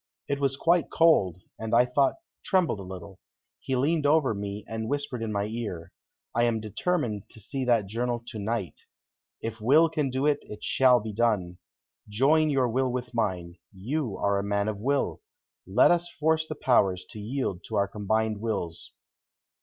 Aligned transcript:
It 0.27 0.39
was 0.39 0.57
quite 0.57 0.89
cold, 0.89 1.43
and 1.59 1.75
I 1.75 1.85
thought 1.85 2.15
trembled 2.43 2.79
a 2.79 2.81
little. 2.81 3.19
He 3.59 3.75
leaned 3.75 4.07
over 4.07 4.33
me 4.33 4.65
and 4.67 4.89
whispered 4.89 5.21
in 5.21 5.31
my 5.31 5.45
ear: 5.45 5.91
"I 6.33 6.41
am 6.45 6.59
determined 6.59 7.29
to 7.29 7.39
see 7.39 7.65
that 7.65 7.85
journal 7.85 8.23
to 8.29 8.39
night. 8.39 8.87
If 9.43 9.61
will 9.61 9.89
can 9.89 10.09
do 10.09 10.25
it, 10.25 10.39
it 10.41 10.63
shall 10.63 10.99
be 10.99 11.13
done. 11.13 11.59
Join 12.09 12.49
your 12.49 12.67
will 12.67 12.91
with 12.91 13.13
mine. 13.13 13.57
You 13.71 14.17
are 14.17 14.39
a 14.39 14.43
man 14.43 14.67
of 14.67 14.79
will. 14.79 15.21
Let 15.67 15.91
us 15.91 16.09
force 16.09 16.47
the 16.47 16.55
powers 16.55 17.05
to 17.11 17.19
yield 17.19 17.63
to 17.65 17.75
our 17.75 17.87
combined 17.87 18.39
wills." 18.41 18.93